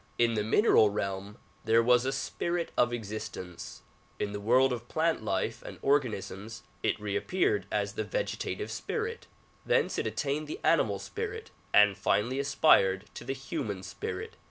In 0.17 0.33
the 0.33 0.41
mineral 0.43 0.89
DISCOURSES 0.89 1.05
DELIVERED 1.07 1.13
IN 1.13 1.35
CHICAGO 1.35 1.43
85 1.61 1.75
realm 1.75 1.83
there 1.83 1.83
was 1.83 2.05
a 2.05 2.11
spirit 2.11 2.71
of 2.75 2.91
existence; 2.91 3.81
in 4.17 4.31
the 4.31 4.39
world 4.39 4.73
of 4.73 4.87
plant 4.89 5.23
life 5.23 5.61
and 5.61 5.77
organisms 5.83 6.63
it 6.81 6.99
reappeared 6.99 7.67
as 7.71 7.93
the 7.93 8.03
vegetative 8.03 8.71
spirit; 8.71 9.27
thence 9.63 9.99
it 9.99 10.07
attained 10.07 10.47
the 10.47 10.59
animal 10.63 10.97
spirit 10.97 11.51
and 11.71 11.95
finally 11.97 12.39
aspired 12.39 13.05
to 13.13 13.23
the 13.23 13.33
human 13.33 13.83
spirit. 13.83 14.35